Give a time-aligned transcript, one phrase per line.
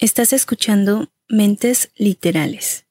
[0.00, 2.87] Estás escuchando Mentes Literales.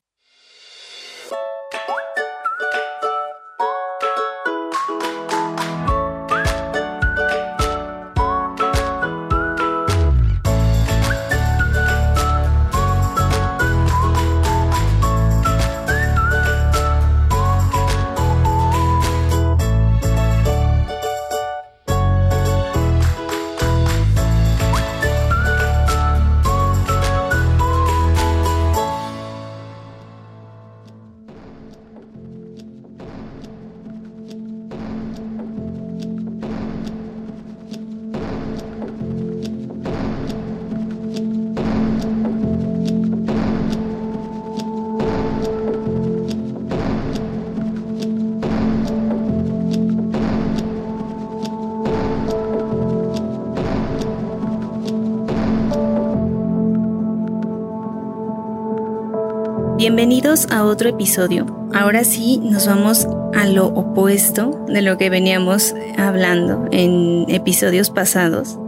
[59.90, 61.46] Bienvenidos a otro episodio.
[61.74, 68.60] Ahora sí nos vamos a lo opuesto de lo que veníamos hablando en episodios pasados.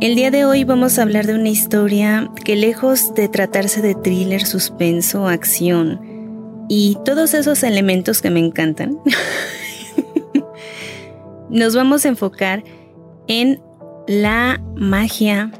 [0.00, 3.96] El día de hoy vamos a hablar de una historia que lejos de tratarse de
[3.96, 8.96] thriller, suspenso, acción y todos esos elementos que me encantan,
[11.50, 12.62] nos vamos a enfocar
[13.26, 13.60] en
[14.06, 15.50] la magia,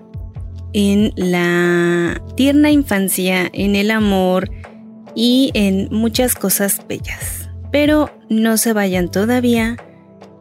[0.72, 4.48] en la tierna infancia, en el amor,
[5.14, 7.48] y en muchas cosas bellas.
[7.70, 9.76] Pero no se vayan todavía.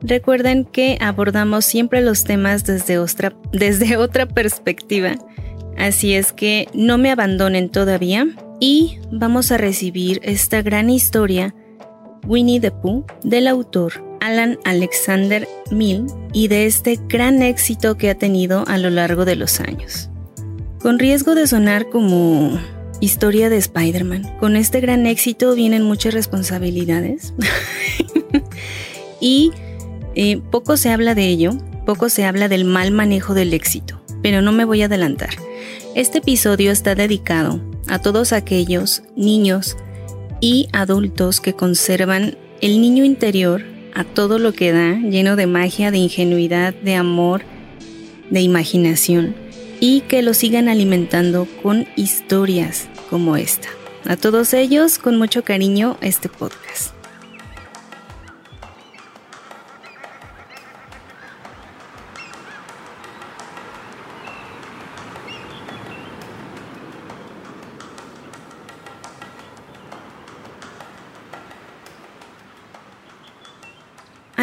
[0.02, 5.16] Recuerden que abordamos siempre los temas desde otra, desde otra perspectiva.
[5.78, 8.28] Así es que no me abandonen todavía
[8.60, 11.56] y vamos a recibir esta gran historia
[12.26, 18.16] Winnie the Pooh del autor Alan Alexander Mill y de este gran éxito que ha
[18.16, 20.10] tenido a lo largo de los años.
[20.82, 22.58] Con riesgo de sonar como
[23.04, 24.38] historia de Spider-Man.
[24.40, 27.34] Con este gran éxito vienen muchas responsabilidades
[29.20, 29.52] y
[30.16, 31.52] eh, poco se habla de ello,
[31.86, 35.32] poco se habla del mal manejo del éxito, pero no me voy a adelantar.
[35.96, 39.76] Este episodio está dedicado a todos aquellos niños
[40.40, 43.64] y adultos que conservan el niño interior
[43.94, 47.44] a todo lo que da, lleno de magia, de ingenuidad, de amor,
[48.30, 49.36] de imaginación,
[49.82, 53.70] y que lo sigan alimentando con historias como esta.
[54.06, 56.94] A todos ellos, con mucho cariño, este podcast.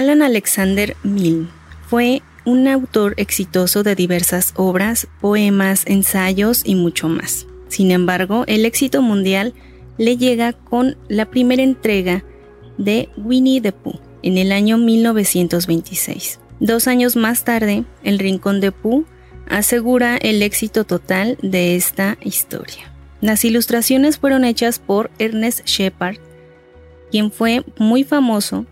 [0.01, 1.51] Alan Alexander Mill
[1.87, 7.50] fue un autor exitoso de diversas obras, poemas, ensayos y mucho más.
[7.71, 9.55] Sin embargo, el éxito mundial
[9.97, 12.25] le llega con la primera entrega
[12.79, 16.41] de Winnie the Pooh en el año 1926.
[16.59, 19.07] Dos años más tarde, El Rincón de Pooh
[19.49, 22.93] asegura el éxito total de esta historia.
[23.21, 26.17] Las ilustraciones fueron hechas por Ernest Shepard,
[27.11, 28.67] quien fue muy famoso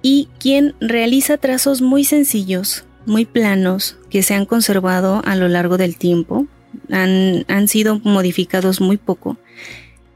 [0.00, 5.76] y quien realiza trazos muy sencillos, muy planos, que se han conservado a lo largo
[5.76, 6.46] del tiempo,
[6.90, 9.36] han, sido modificados muy poco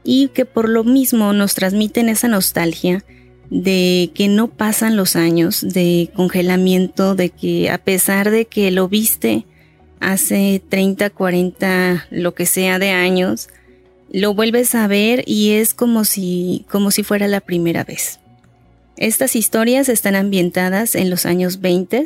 [0.03, 3.03] y que por lo mismo nos transmiten esa nostalgia
[3.49, 8.87] de que no pasan los años de congelamiento, de que a pesar de que lo
[8.89, 9.45] viste
[9.99, 13.47] hace 30, 40, lo que sea de años,
[14.11, 18.19] lo vuelves a ver y es como si, como si fuera la primera vez.
[18.97, 22.05] Estas historias están ambientadas en los años 20,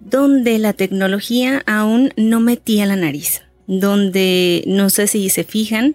[0.00, 5.94] donde la tecnología aún no metía la nariz donde no sé si se fijan,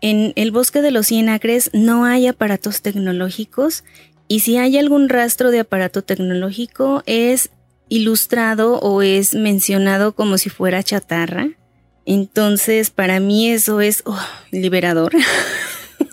[0.00, 3.82] en el bosque de los 100 acres no hay aparatos tecnológicos
[4.28, 7.50] y si hay algún rastro de aparato tecnológico es
[7.88, 11.50] ilustrado o es mencionado como si fuera chatarra.
[12.06, 14.18] Entonces, para mí eso es oh,
[14.52, 15.12] liberador.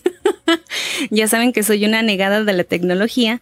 [1.12, 3.42] ya saben que soy una negada de la tecnología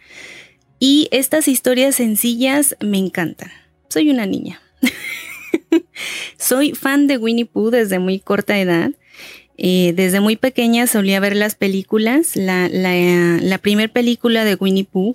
[0.80, 3.51] y estas historias sencillas me encantan.
[3.88, 4.62] Soy una niña.
[6.48, 8.92] Soy fan de Winnie Pooh desde muy corta edad.
[9.58, 12.38] Eh, desde muy pequeña solía ver las películas.
[12.38, 15.14] La, primera película de Winnie Pooh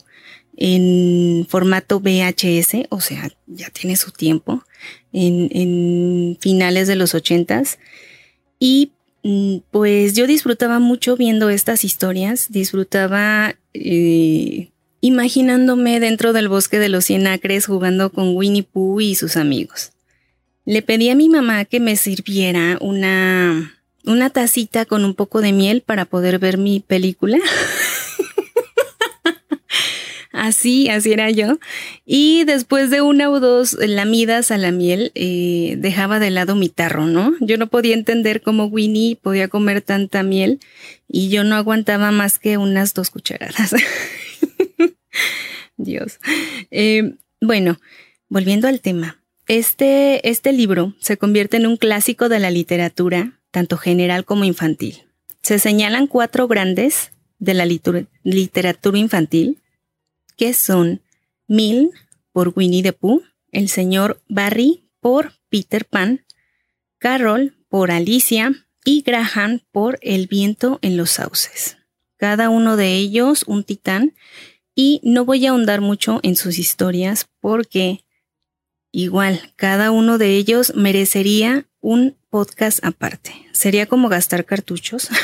[0.59, 4.63] en formato VHS, o sea, ya tiene su tiempo,
[5.15, 7.79] en, finales de los ochentas.
[8.59, 8.93] Y
[9.23, 14.69] mm, pues yo disfrutaba mucho viendo estas historias, disfrutaba eh,
[15.01, 19.93] imaginándome dentro del bosque de los cien acres jugando con Winnie Pooh y sus amigos.
[20.65, 23.75] Le pedí a mi mamá que me sirviera una,
[24.05, 27.39] una tacita con un poco de miel para poder ver mi película.
[30.33, 31.59] Así, así era yo.
[32.07, 36.71] Y después de una o dos lamidas a la miel, eh, dejaba de lado mi
[36.71, 37.35] tarro, ¿no?
[37.41, 40.59] Yo no podía entender cómo Winnie podía comer tanta miel
[41.07, 43.75] y yo no aguantaba más que unas dos cucharadas.
[45.77, 46.19] Dios.
[46.71, 47.79] Eh, bueno,
[48.29, 49.22] volviendo al tema.
[49.49, 55.05] Este, este libro se convierte en un clásico de la literatura, tanto general como infantil.
[55.43, 59.59] Se señalan cuatro grandes de la literatura infantil,
[60.37, 61.03] que son
[61.49, 61.91] Milne
[62.33, 66.25] por Winnie the Pooh, el señor Barry por Peter Pan,
[66.99, 68.53] Carol por Alicia
[68.85, 71.79] y Graham por El viento en los sauces.
[72.17, 74.15] Cada uno de ellos un titán
[74.75, 78.05] y no voy a ahondar mucho en sus historias porque
[78.93, 83.33] igual cada uno de ellos merecería un podcast aparte.
[83.53, 85.09] Sería como gastar cartuchos.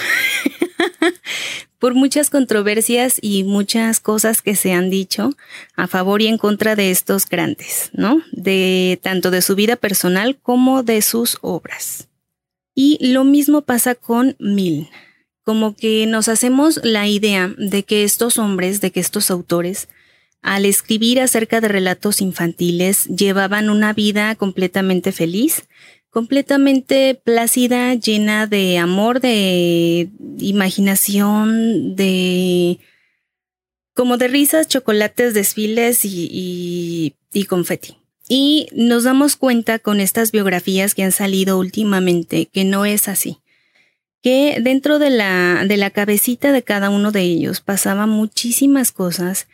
[1.78, 5.30] por muchas controversias y muchas cosas que se han dicho
[5.76, 8.22] a favor y en contra de estos grandes, ¿no?
[8.32, 12.08] De tanto de su vida personal como de sus obras.
[12.74, 14.90] Y lo mismo pasa con Milne.
[15.42, 19.88] Como que nos hacemos la idea de que estos hombres, de que estos autores,
[20.42, 25.64] al escribir acerca de relatos infantiles, llevaban una vida completamente feliz,
[26.10, 30.08] completamente plácida, llena de amor, de
[30.38, 32.78] imaginación, de
[33.94, 37.96] como de risas, chocolates, desfiles y, y, confeti.
[38.28, 43.38] Y nos damos cuenta con estas biografías que han salido últimamente que no es así.
[44.22, 49.48] Que dentro de la, de la cabecita de cada uno de ellos pasaban muchísimas cosas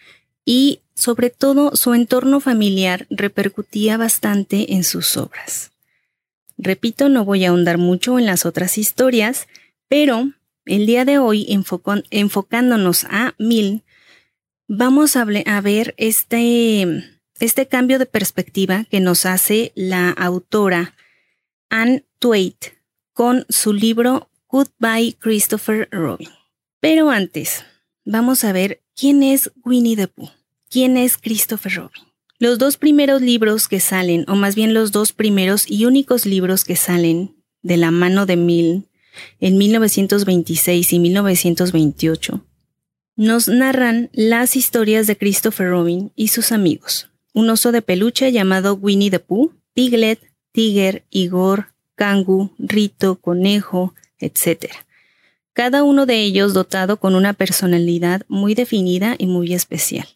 [0.44, 5.73] y sobre todo su entorno familiar repercutía bastante en sus obras.
[6.56, 9.49] Repito, no voy a ahondar mucho en las otras historias,
[9.88, 10.31] pero
[10.67, 11.46] el día de hoy,
[12.11, 13.82] enfocándonos a Mil,
[14.69, 17.05] vamos a, ver este,
[17.41, 20.94] este cambio de perspectiva que nos hace la autora
[21.69, 22.75] Anne Twait
[23.12, 26.31] con su libro Goodbye Christopher Robin.
[26.81, 27.64] Pero antes,
[28.05, 30.31] vamos a ver quién es Winnie the Pooh,
[30.71, 32.03] quién es Christopher Robin.
[32.39, 36.65] Los dos primeros libros que salen, o más bien los dos primeros y únicos libros
[36.65, 38.89] que salen de la mano de Mill
[39.41, 42.45] en 1926 y 1928,
[43.17, 47.11] nos narran las historias de Christopher Robin y sus amigos.
[47.33, 50.21] Un oso de peluche llamado Winnie the Pooh, Piglet,
[50.53, 54.73] Tiger, Igor, Kangu, Rito, Conejo, etc.
[55.55, 60.09] Cada uno de ellos dotado con una personalidad muy definida y muy especial.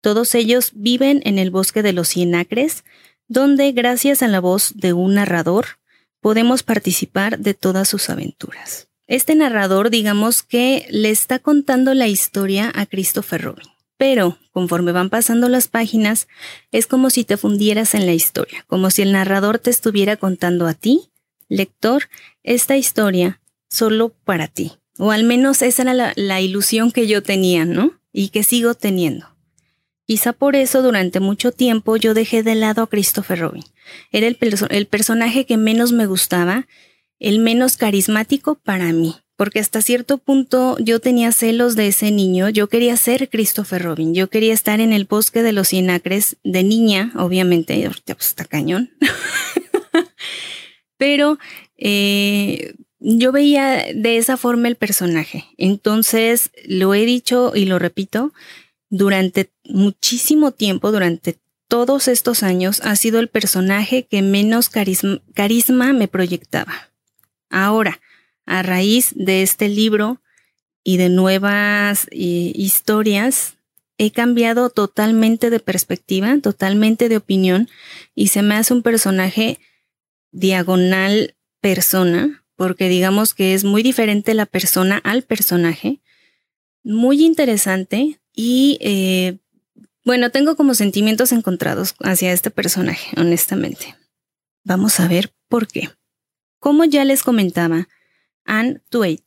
[0.00, 2.84] Todos ellos viven en el bosque de los Cien Acres,
[3.26, 5.66] donde gracias a la voz de un narrador
[6.20, 8.88] podemos participar de todas sus aventuras.
[9.08, 13.66] Este narrador, digamos que le está contando la historia a Christopher Robin,
[13.96, 16.28] pero conforme van pasando las páginas,
[16.70, 20.68] es como si te fundieras en la historia, como si el narrador te estuviera contando
[20.68, 21.10] a ti,
[21.48, 22.08] lector,
[22.44, 24.72] esta historia solo para ti.
[24.98, 27.92] O al menos esa era la, ilusión que yo tenía, ¿no?
[28.12, 29.26] Y que sigo teniendo.
[30.06, 33.64] Quizá por eso durante mucho tiempo yo dejé de lado a Christopher Robin.
[34.10, 36.66] Era el, personaje que menos me gustaba,
[37.20, 42.48] el menos carismático para mí porque hasta cierto punto yo tenía celos de ese niño,
[42.48, 46.38] yo quería ser Christopher Robin, yo quería estar en el bosque de los cien acres
[46.42, 48.90] de niña, obviamente, ahorita pues está cañón,
[50.96, 51.38] pero
[51.76, 58.32] eh, yo veía de esa forma el personaje, entonces lo he dicho y lo repito,
[58.90, 61.38] durante muchísimo tiempo, durante
[61.68, 66.90] todos estos años, ha sido el personaje que menos carisma, me proyectaba.
[67.50, 68.00] Ahora,
[68.46, 70.22] a raíz de este libro
[70.82, 73.58] y de nuevas eh, historias,
[73.98, 77.68] he cambiado totalmente de perspectiva, totalmente de opinión
[78.14, 79.58] y se me hace un personaje
[80.30, 86.00] diagonal persona, porque digamos que es muy diferente la persona al personaje,
[86.82, 89.38] muy interesante, y eh,
[90.04, 93.96] bueno, tengo como sentimientos encontrados hacia este personaje, honestamente.
[94.64, 95.88] Vamos a ver por qué.
[96.58, 97.86] Como ya les comentaba,
[98.44, 99.22] Anne Twait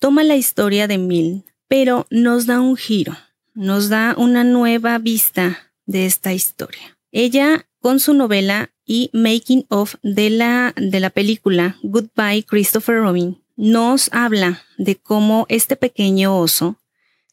[0.00, 3.16] toma la historia de Mill, pero nos da un giro,
[3.54, 6.98] nos da una nueva vista de esta historia.
[7.12, 13.40] Ella, con su novela y making of de la, de la película Goodbye Christopher Robin,
[13.54, 16.80] nos habla de cómo este pequeño oso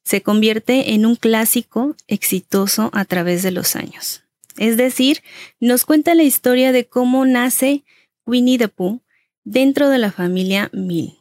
[0.04, 4.22] se convierte en un clásico exitoso a través de los años.
[4.56, 5.24] Es decir,
[5.60, 7.84] nos cuenta la historia de cómo nace
[8.28, 9.02] Winnie the Pooh
[9.44, 11.18] dentro de la familia Mill.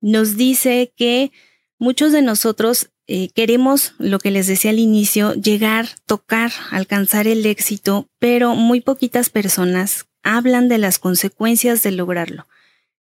[0.00, 1.32] Nos dice que
[1.78, 7.44] muchos de nosotros eh, queremos, lo que les decía al inicio, llegar, tocar, alcanzar el
[7.44, 12.46] éxito, pero muy poquitas personas hablan de las consecuencias de lograrlo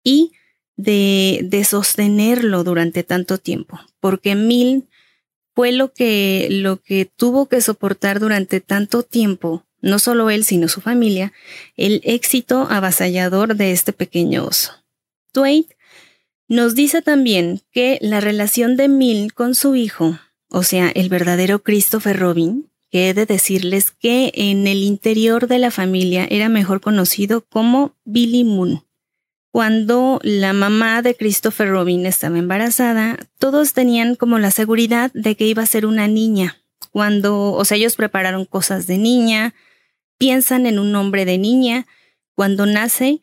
[0.03, 0.33] y
[0.77, 4.89] de, de sostenerlo durante tanto tiempo, porque Mill
[5.55, 10.67] fue lo que, lo que tuvo que soportar durante tanto tiempo, no solo él, sino
[10.67, 11.33] su familia,
[11.77, 14.73] el éxito avasallador de este pequeño oso.
[15.31, 15.65] Twain
[16.53, 20.19] nos dice también que la relación de Mill con su hijo,
[20.51, 25.59] o sea, el verdadero Christopher Robin, que he de decirles que en el interior de
[25.59, 28.85] la familia era mejor conocido como Billy Moon.
[29.51, 35.47] Cuando la mamá de Christopher Robin estaba embarazada, todos tenían como la seguridad de que
[35.47, 36.59] iba a ser una niña.
[36.91, 39.55] Cuando, o sea, ellos prepararon cosas de niña,
[40.19, 41.87] piensan en un nombre de niña,
[42.35, 43.23] cuando nace,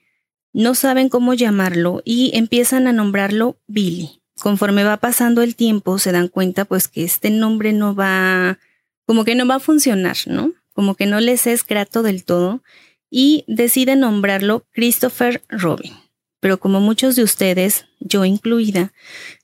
[0.53, 4.21] no saben cómo llamarlo y empiezan a nombrarlo Billy.
[4.39, 8.59] Conforme va pasando el tiempo, se dan cuenta pues que este nombre no va,
[9.05, 10.53] como que no va a funcionar, ¿no?
[10.73, 12.63] Como que no les es grato del todo
[13.09, 15.93] y deciden nombrarlo Christopher Robin
[16.39, 18.93] pero como muchos de ustedes, yo incluida,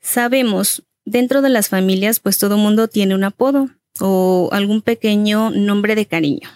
[0.01, 3.69] sabemos, dentro de las familias, pues todo mundo tiene un apodo
[3.99, 6.49] o algún pequeño nombre de cariño.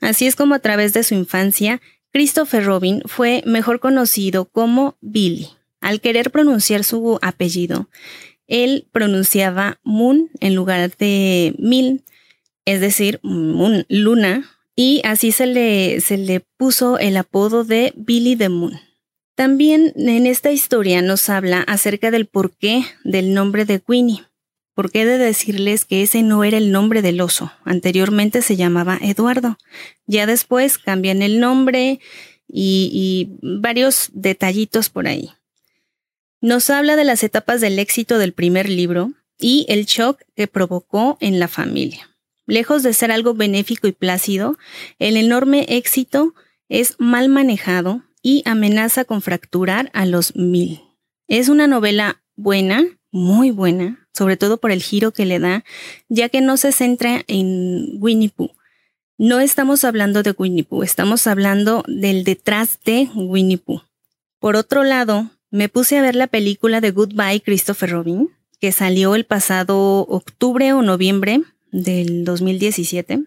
[0.00, 1.80] Así es como a través de su infancia,
[2.16, 5.50] Christopher Robin fue mejor conocido como Billy.
[5.82, 7.90] Al querer pronunciar su apellido,
[8.46, 12.04] él pronunciaba Moon en lugar de Mil,
[12.64, 18.34] es decir, Moon, Luna, y así se le, se le puso el apodo de Billy
[18.34, 18.80] the Moon.
[19.34, 24.22] También en esta historia nos habla acerca del porqué del nombre de Winnie.
[24.76, 27.50] Porque he de decirles que ese no era el nombre del oso.
[27.64, 29.58] Anteriormente se llamaba Eduardo.
[30.06, 31.98] Ya después cambian el nombre
[32.46, 35.30] y, y varios detallitos por ahí.
[36.40, 41.16] Nos habla de las etapas del éxito del primer libro y el shock que provocó
[41.20, 42.10] en la familia.
[42.46, 44.58] Lejos de ser algo benéfico y plácido,
[44.98, 46.34] el enorme éxito
[46.68, 50.82] es mal manejado y amenaza con fracturar a los mil.
[51.28, 55.64] Es una novela buena, muy buena, sobre todo por el giro que le da,
[56.08, 58.52] ya que no se centra en Winnie Pooh.
[59.18, 63.82] No estamos hablando de Winnie Pooh, estamos hablando del detrás de Winnie Pooh.
[64.38, 68.30] Por otro lado, me puse a ver la película de Goodbye Christopher Robin,
[68.60, 71.42] que salió el pasado octubre o noviembre
[71.72, 73.24] del 2017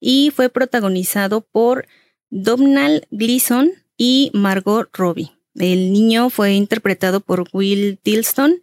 [0.00, 1.86] y fue protagonizado por
[2.30, 5.32] Domhnall Gleeson y Margot Robbie.
[5.54, 8.62] El niño fue interpretado por Will Tilston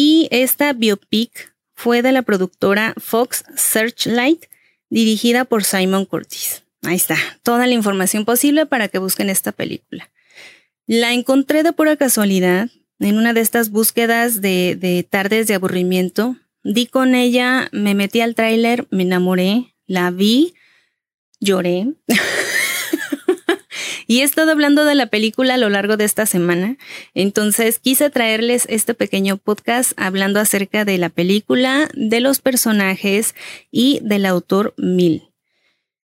[0.00, 4.44] y esta biopic fue de la productora Fox Searchlight,
[4.90, 6.62] dirigida por Simon Curtis.
[6.82, 10.08] Ahí está, toda la información posible para que busquen esta película.
[10.86, 12.68] La encontré de pura casualidad
[13.00, 16.36] en una de estas búsquedas de, de tardes de aburrimiento.
[16.62, 20.54] Di con ella, me metí al tráiler, me enamoré, la vi,
[21.40, 21.88] lloré.
[24.10, 26.78] Y he estado hablando de la película a lo largo de esta semana,
[27.12, 33.34] entonces quise traerles este pequeño podcast hablando acerca de la película, de los personajes
[33.70, 35.24] y del autor Mil.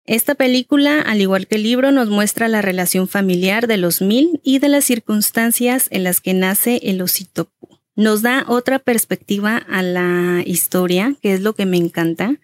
[0.04, 4.38] Esta película, al igual que el libro, nos muestra la relación familiar de los Mil
[4.45, 7.50] y de las circunstancias en las que nace el osito
[7.97, 12.37] Nos da otra perspectiva a la historia, que es lo que me encanta.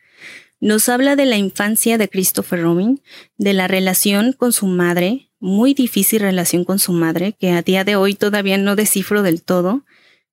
[0.60, 3.02] Nos habla de la infancia de Christopher Robin,
[3.36, 7.84] de la relación con su madre, muy difícil relación con su madre, que a día
[7.84, 9.84] de hoy todavía no descifro del todo,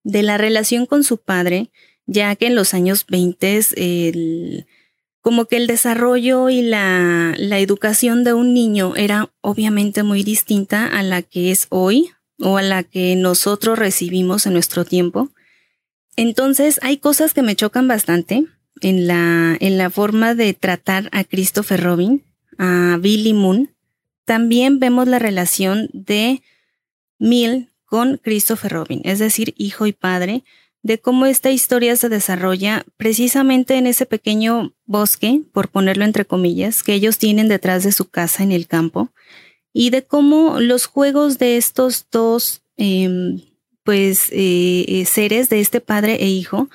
[0.03, 1.71] de la relación con su padre,
[2.05, 4.67] ya que en los años 20 el,
[5.21, 10.87] como que el desarrollo y la, la educación de un niño era obviamente muy distinta
[10.87, 12.09] a la que es hoy
[12.39, 15.29] o a la que nosotros recibimos en nuestro tiempo.
[16.15, 18.45] Entonces hay cosas que me chocan bastante
[18.79, 22.23] en la, en la forma de tratar a Christopher Robin,
[22.57, 23.69] a Billy Moon,
[24.25, 26.41] también vemos la relación de
[27.19, 30.43] Mill con Christopher Robin, es decir, hijo y padre,
[30.83, 36.81] de cómo esta historia se desarrolla precisamente en ese pequeño bosque, por ponerlo entre comillas,
[36.81, 39.09] que ellos tienen detrás de su casa en el campo,
[39.73, 43.41] y de cómo los juegos de estos dos em,
[43.83, 46.69] pues eh, eh, seres de este padre e hijo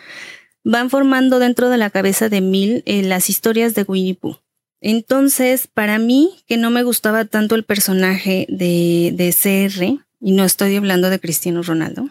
[0.67, 4.41] van formando dentro de la cabeza de Mill eh, las historias de Winnie Pooh.
[4.81, 10.45] Entonces, para mí, que no me gustaba tanto el personaje de, de CR, y no
[10.45, 12.09] estoy hablando de Cristiano Ronaldo,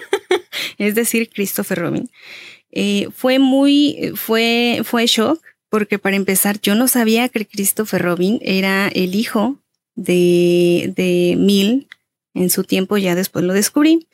[0.78, 2.10] es decir, Christopher Robin,
[2.70, 8.40] eh, fue muy, fue, fue shock porque para empezar yo no sabía que Christopher Robin
[8.42, 9.58] era el hijo
[9.94, 11.88] de, de Mill,
[12.34, 14.06] en su tiempo ya después lo descubrí,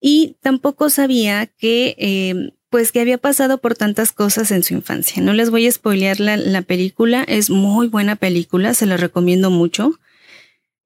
[0.00, 5.22] y tampoco sabía que eh, pues que había pasado por tantas cosas en su infancia.
[5.22, 9.98] No les voy a spoilear la, película, es muy buena película, se la recomiendo mucho.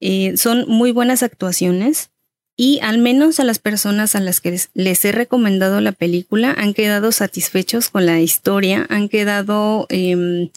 [0.01, 2.11] Eh, son muy buenas actuaciones
[2.57, 6.75] y al menos a las personas a las que les, he recomendado la película han
[6.75, 10.51] quedado satisfechos con la historia, han quedado, em,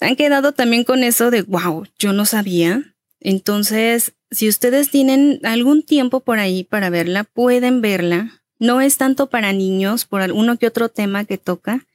[0.00, 2.94] han quedado también con eso de, wow, yo no sabía.
[3.20, 9.28] Entonces, si ustedes tienen algún tiempo por ahí para verla, pueden verla no es tanto
[9.28, 11.86] para niños por alguno que otro tema que toca.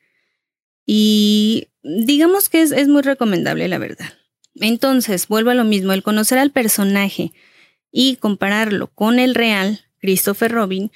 [0.86, 4.14] Y digamos que es, muy recomendable, la verdad.
[4.56, 7.32] Entonces, vuelvo a lo mismo, el conocer al personaje
[7.92, 10.92] y compararlo con el real, Christopher Robin,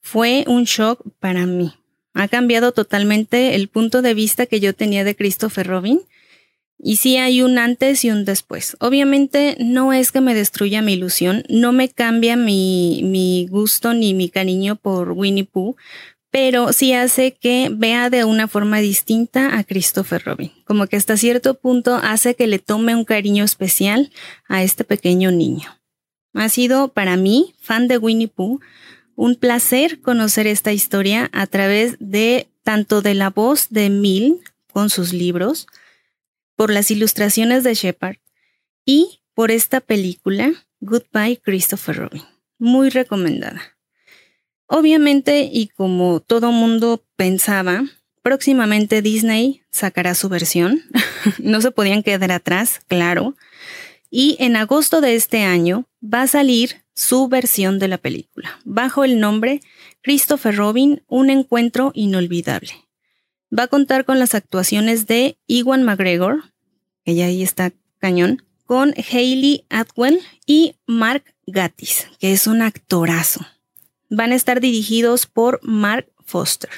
[0.00, 1.72] fue un shock para mí.
[2.14, 6.00] Ha cambiado totalmente el punto de vista que yo tenía de Christopher Robin
[6.78, 8.76] y sí hay un antes y un después.
[8.80, 14.14] Obviamente no es que me destruya mi ilusión, no me cambia mi, mi gusto ni
[14.14, 15.76] mi cariño por Winnie Pooh,
[16.30, 20.52] pero sí hace que vea de una forma distinta a Christopher Robin.
[20.64, 24.10] Como que hasta cierto punto hace que le tome un cariño especial
[24.46, 25.78] a este pequeño niño.
[26.34, 28.60] Ha sido para mí, fan de Winnie Pooh,
[29.14, 34.40] un placer conocer esta historia a través de tanto de la voz de Mill
[34.70, 35.66] con sus libros,
[36.56, 38.16] por las ilustraciones de Shepard
[38.84, 42.22] y por esta película, Goodbye Christopher Robin.
[42.58, 43.76] Muy recomendada.
[44.66, 47.84] Obviamente, y como todo mundo pensaba,
[48.22, 50.82] próximamente Disney sacará su versión.
[51.38, 53.36] no se podían quedar atrás, claro.
[54.10, 59.04] Y en agosto de este año va a salir su versión de la película, bajo
[59.04, 59.60] el nombre
[60.02, 62.85] Christopher Robin, un encuentro inolvidable.
[63.56, 66.52] Va a contar con las actuaciones de Iwan McGregor,
[67.04, 73.46] que ya ahí está cañón, con Hayley Atwell y Mark Gatiss, que es un actorazo.
[74.10, 76.70] Van a estar dirigidos por Mark Foster.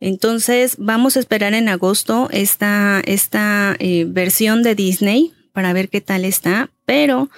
[0.00, 6.00] Entonces vamos a esperar en agosto esta, esta eh, versión de Disney para ver qué
[6.00, 7.30] tal está, pero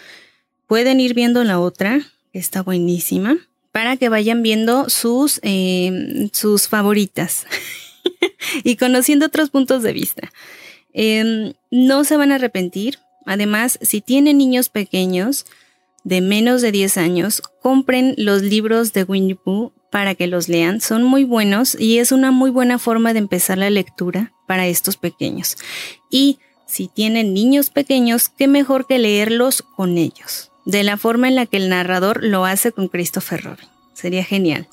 [0.66, 2.00] pueden ir viendo la otra,
[2.32, 3.36] que está buenísima,
[3.72, 7.46] para que vayan viendo sus, eh, sus favoritas.
[8.64, 10.32] y conociendo otros puntos de vista.
[10.92, 12.98] Em, no se van a arrepentir.
[13.26, 15.46] Además, si tienen niños pequeños
[16.04, 20.80] de menos de 10 años, compren los libros de Winnie Pooh para que los lean.
[20.80, 24.96] Son muy buenos y es una muy buena forma de empezar la lectura para estos
[24.96, 25.56] pequeños.
[26.10, 31.36] Y si tienen niños pequeños, qué mejor que leerlos con ellos, de la forma en
[31.36, 33.68] la que el narrador lo hace con Christopher Robin.
[33.94, 34.68] Sería genial.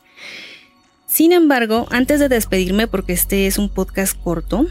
[1.11, 4.67] Sin embargo, antes de despedirme, porque este es un podcast corto,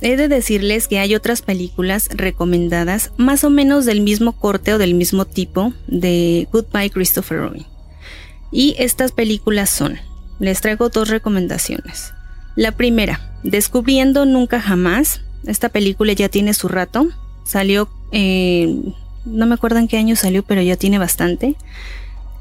[0.00, 4.78] he de decirles que hay otras películas recomendadas más o menos del mismo corte o
[4.78, 7.66] del mismo tipo de Goodbye Christopher Robin.
[8.50, 9.96] Y estas películas son,
[10.40, 12.12] les traigo dos recomendaciones.
[12.56, 15.20] La primera, Descubriendo Nunca Jamás.
[15.46, 17.06] Esta película ya tiene su rato.
[17.44, 18.80] Salió, eh,
[19.26, 21.54] no me acuerdo en qué año salió, pero ya tiene bastante.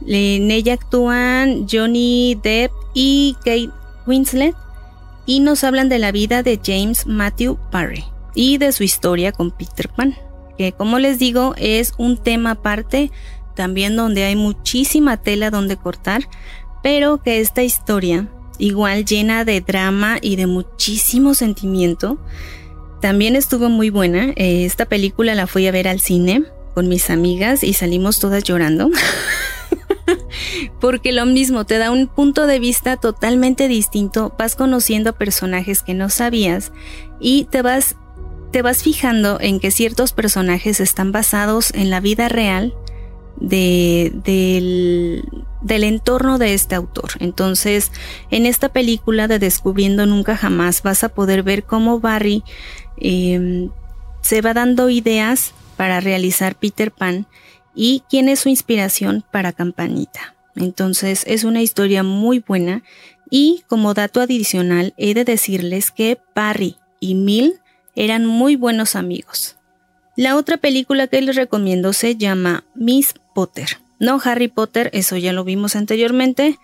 [0.08, 3.70] En ella actúan Johnny Depp y Kate
[4.06, 4.56] Winslet
[5.26, 8.04] y nos hablan de la vida de James Matthew Parry
[8.36, 10.16] y de su historia con Peter Pan,
[10.58, 13.12] que como les digo es un tema aparte,
[13.56, 16.28] también donde hay muchísima tela donde cortar,
[16.82, 22.18] pero que esta historia, igual llena de drama y de muchísimo sentimiento,
[23.00, 24.32] también estuvo muy buena.
[24.36, 28.44] Eh, esta película la fui a ver al cine con mis amigas y salimos todas
[28.44, 28.90] llorando.
[30.80, 35.94] porque lo mismo te da un punto de vista totalmente distinto, vas conociendo personajes que
[35.94, 36.72] no sabías
[37.20, 37.96] y te vas
[38.52, 42.76] te vas fijando en que ciertos personajes están basados en la vida real
[43.38, 45.28] de, del,
[45.64, 47.10] del, entorno de este autor.
[47.20, 47.92] Entonces,
[48.30, 52.44] en esta película de Descubriendo Nunca Jamás vas a poder ver cómo Barry
[52.98, 53.72] em,
[54.22, 57.26] se va dando ideas para realizar Peter Pan
[57.76, 60.36] y quién es su inspiración para Campanita.
[60.56, 62.84] Entonces es una historia muy buena
[63.30, 67.56] y como dato adicional he de decirles que Parry y Mill
[67.96, 69.58] eran muy buenos amigos.
[70.16, 73.80] La otra película que les recomiendo se llama Miss Potter.
[74.00, 76.60] No Harry Potter, eso ya lo vimos anteriormente.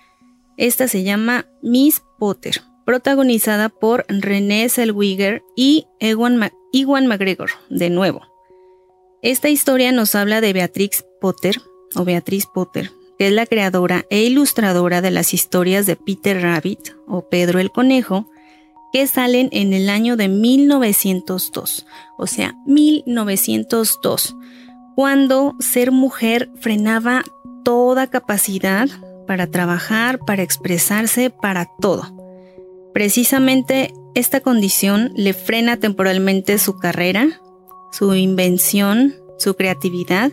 [0.58, 6.38] Esta se llama Miss Potter, protagonizada por Renée Zellweger y Ewan,
[7.08, 8.22] McGregor, de nuevo.
[9.22, 11.62] Esta historia nos habla de Beatrix Potter,
[11.96, 16.92] o Beatriz Potter, que es la creadora e ilustradora de las historias de Peter Rabbit
[17.06, 18.30] o Pedro el Conejo,
[18.94, 21.86] que salen en el año de 1902,
[22.18, 24.36] o sea, 1902,
[24.96, 27.24] cuando ser mujer frenaba
[27.66, 28.88] toda capacidad
[29.28, 32.16] para trabajar, para expresarse, para todo.
[32.94, 37.42] Precisamente esta condición le frena temporalmente su carrera,
[37.92, 40.32] su invención, su creatividad,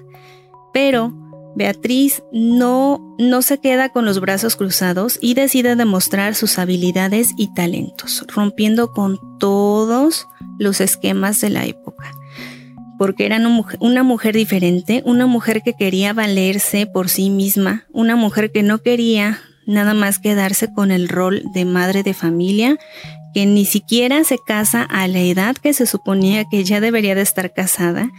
[0.72, 1.12] pero
[1.56, 7.52] Beatriz no, no se queda con los brazos cruzados y decide demostrar sus habilidades y
[7.54, 12.12] talentos, rompiendo con todos los esquemas de la época.
[12.98, 17.86] Porque era una mujer, una mujer diferente, una mujer que quería valerse por sí misma,
[17.90, 22.78] una mujer que no quería nada más quedarse con el rol de madre de familia,
[23.36, 27.20] que ni siquiera se casa a la edad que se suponía que ya debería de
[27.20, 28.10] estar casada,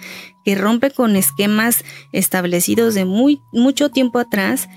[0.45, 4.69] que rompe con esquemas establecidos de muy, mucho tiempo atrás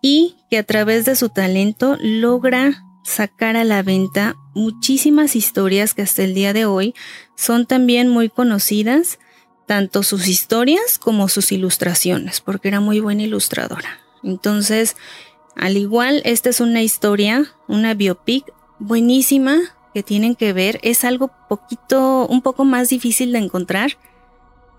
[0.00, 6.02] y que a través de su talento logra sacar a la venta muchísimas historias que
[6.02, 6.94] hasta el día de hoy
[7.36, 9.18] son también muy conocidas,
[9.66, 13.98] tanto sus historias como sus ilustraciones, porque era muy buena ilustradora.
[14.22, 14.94] Entonces,
[15.56, 18.44] al igual, esta es una historia, una biopic
[18.78, 19.58] buenísima
[19.92, 20.78] que tienen que ver.
[20.82, 23.92] Es algo poquito, un poco más difícil de encontrar,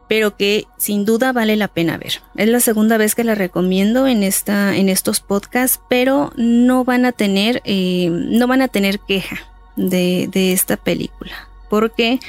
[0.08, 2.22] pero que sin duda vale la pena ver.
[2.36, 7.06] Es la segunda vez que la recomiendo en esta, en estos podcasts, pero no van
[7.06, 9.38] a tener, eh, no van a tener queja
[9.76, 12.20] de, de esta película, porque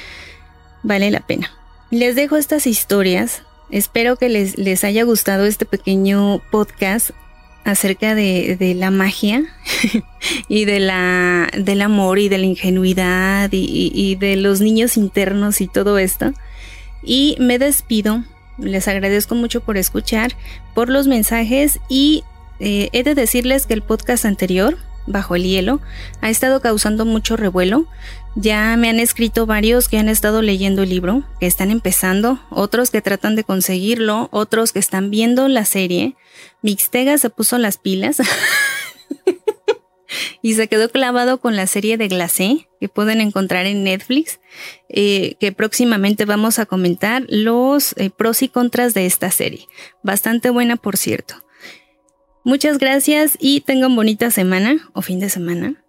[0.83, 1.51] vale la pena.
[1.89, 3.43] Les dejo estas historias.
[3.69, 7.11] Espero que les, les haya gustado este pequeño podcast
[7.63, 9.43] acerca de, de la magia
[10.47, 15.67] y de la, del amor y de la ingenuidad y, de los niños internos y
[15.67, 16.33] todo esto.
[17.03, 18.23] Y me despido.
[18.57, 20.33] Les agradezco mucho por escuchar,
[20.75, 22.23] por los mensajes y
[22.59, 25.81] eh, he de decirles que el podcast anterior, Bajo el Hielo,
[26.21, 27.87] ha estado causando mucho revuelo.
[28.35, 32.89] Ya me han escrito varios que han estado leyendo el libro, que están empezando, otros
[32.89, 36.15] que tratan de conseguirlo, otros que están viendo la serie.
[36.61, 38.21] Mixtega se puso las pilas.
[40.41, 44.39] y se quedó clavado con la serie de Glacé que pueden encontrar en Netflix,
[44.87, 49.67] eh, que próximamente vamos a comentar los eh, pros y contras de esta serie.
[50.03, 51.35] Bastante buena, por cierto.
[52.43, 55.83] Muchas gracias y tengan bonita semana o fin de semana.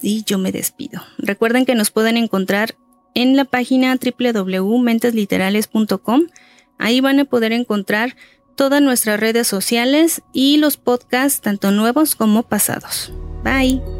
[0.00, 1.02] Y yo me despido.
[1.18, 2.76] Recuerden que nos pueden encontrar
[3.14, 6.22] en la página www.mentesliterales.com.
[6.78, 8.16] Ahí van a poder encontrar
[8.56, 13.10] todas nuestras redes sociales y los podcasts, tanto nuevos como pasados.
[13.42, 13.95] Bye.